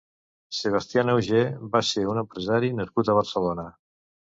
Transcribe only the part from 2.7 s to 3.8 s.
nascut a Barcelona.